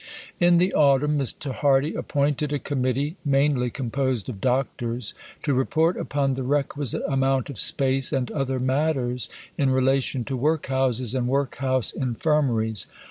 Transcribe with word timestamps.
In 0.39 0.57
the 0.57 0.73
autumn 0.73 1.19
Mr. 1.19 1.53
Hardy 1.53 1.93
appointed 1.93 2.51
a 2.51 2.57
Committee, 2.57 3.17
mainly 3.23 3.69
composed 3.69 4.29
of 4.29 4.41
doctors, 4.41 5.13
to 5.43 5.53
report 5.53 5.95
"upon 5.95 6.33
the 6.33 6.41
requisite 6.41 7.03
amount 7.07 7.51
of 7.51 7.59
space, 7.59 8.11
and 8.11 8.31
other 8.31 8.59
matters, 8.59 9.29
in 9.59 9.69
relation 9.69 10.23
to 10.23 10.35
workhouses 10.35 11.13
and 11.13 11.27
workhouse 11.27 11.91
infirmaries." 11.91 12.87